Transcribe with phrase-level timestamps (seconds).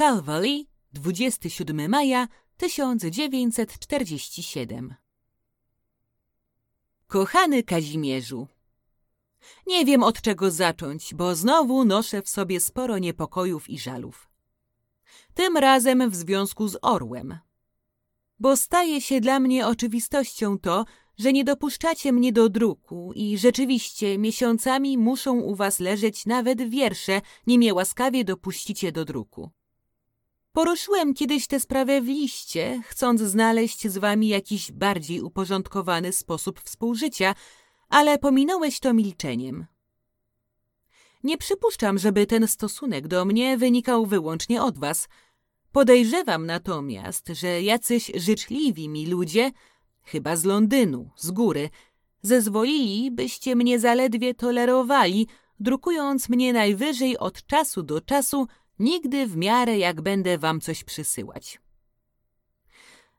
[0.00, 4.94] Calvary, 27 maja 1947
[7.06, 8.46] Kochany Kazimierzu,
[9.66, 14.30] nie wiem od czego zacząć, bo znowu noszę w sobie sporo niepokojów i żalów.
[15.34, 17.38] Tym razem w związku z orłem.
[18.38, 20.84] Bo staje się dla mnie oczywistością to,
[21.18, 27.20] że nie dopuszczacie mnie do druku i rzeczywiście miesiącami muszą u was leżeć nawet wiersze,
[27.46, 29.50] nim je łaskawie dopuścicie do druku.
[30.52, 37.34] Poruszyłem kiedyś tę sprawę w liście, chcąc znaleźć z wami jakiś bardziej uporządkowany sposób współżycia,
[37.88, 39.66] ale pominąłeś to milczeniem.
[41.24, 45.08] Nie przypuszczam, żeby ten stosunek do mnie wynikał wyłącznie od was.
[45.72, 49.50] Podejrzewam natomiast, że jacyś życzliwi mi ludzie,
[50.02, 51.70] chyba z Londynu, z góry,
[52.22, 55.26] zezwolili, byście mnie zaledwie tolerowali,
[55.60, 58.46] drukując mnie najwyżej od czasu do czasu
[58.80, 61.60] nigdy w miarę jak będę wam coś przysyłać.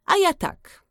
[0.06, 0.86] A ja tak.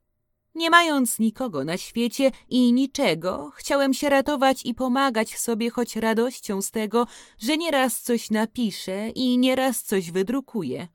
[0.55, 6.63] Nie mając nikogo na świecie i niczego, chciałem się ratować i pomagać sobie choć radością
[6.63, 7.07] z tego,
[7.39, 10.89] że nieraz coś napiszę i nieraz coś wydrukuję.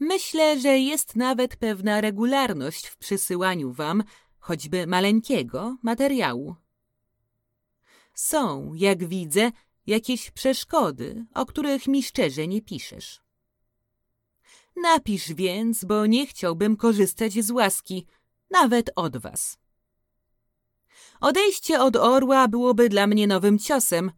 [0.00, 4.04] Myślę, że jest nawet pewna regularność w przysyłaniu wam,
[4.38, 6.56] choćby maleńkiego, materiału.
[8.14, 9.52] Są, jak widzę,
[9.86, 13.20] jakieś przeszkody, o których mi szczerze nie piszesz.
[14.76, 18.06] Napisz więc, bo nie chciałbym korzystać z łaski,
[18.50, 19.58] nawet od was.
[21.20, 24.12] Odejście od orła byłoby dla mnie nowym ciosem,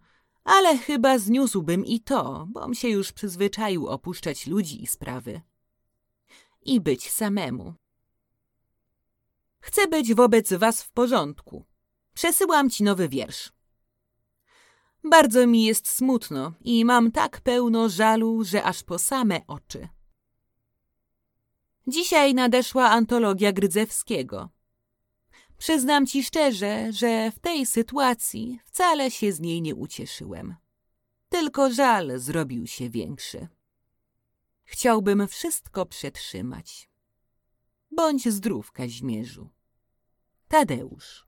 [0.44, 5.40] ale chyba zniósłbym i to, bom się już przyzwyczaił opuszczać ludzi i sprawy.
[6.62, 7.74] I być samemu.
[9.60, 11.64] Chcę być wobec was w porządku.
[12.14, 13.52] Przesyłam ci nowy wiersz.
[15.10, 19.88] Bardzo mi jest smutno i mam tak pełno żalu, że aż po same oczy.
[21.86, 24.48] Dzisiaj nadeszła antologia Grydzewskiego.
[25.58, 30.54] Przyznam ci szczerze, że w tej sytuacji wcale się z niej nie ucieszyłem.
[31.28, 33.48] Tylko żal zrobił się większy.
[34.64, 36.90] Chciałbym wszystko przetrzymać.
[37.90, 39.48] Bądź zdrów, Kaźmierzu.
[40.48, 41.27] Tadeusz.